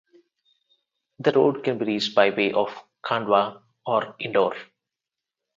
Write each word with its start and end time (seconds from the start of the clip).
The 1.19 1.31
road 1.31 1.63
can 1.63 1.77
be 1.77 1.85
reached 1.85 2.15
by 2.15 2.31
way 2.31 2.53
of 2.53 2.69
Khandwa 3.05 3.61
or 3.85 4.15
Indore. 4.17 4.55